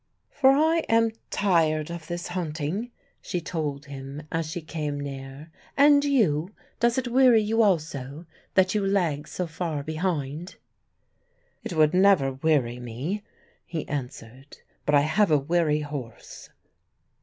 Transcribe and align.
"For 0.31 0.49
I 0.53 0.79
am 0.89 1.11
tired 1.29 1.91
of 1.91 2.07
this 2.07 2.29
hunting," 2.29 2.89
she 3.21 3.39
told 3.39 3.85
him, 3.85 4.23
as 4.31 4.49
she 4.49 4.59
came 4.63 4.99
near. 4.99 5.51
"And 5.77 6.03
you? 6.03 6.55
Does 6.79 6.97
it 6.97 7.07
weary 7.11 7.43
you 7.43 7.61
also, 7.61 8.25
that 8.55 8.73
you 8.73 8.83
lag 8.83 9.27
so 9.27 9.45
far 9.45 9.83
behind?" 9.83 10.55
"It 11.63 11.73
would 11.75 11.93
never 11.93 12.31
weary 12.33 12.79
me," 12.79 13.21
he 13.63 13.87
answered; 13.87 14.57
"but 14.87 14.95
I 14.95 15.01
have 15.01 15.29
a 15.29 15.37
weary 15.37 15.81
horse." 15.81 16.49